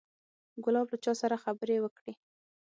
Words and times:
ګلاب 0.63 0.87
له 0.91 0.97
چا 1.03 1.13
سره 1.21 1.35
خبرې 1.43 1.77
وکړې. 1.81 2.13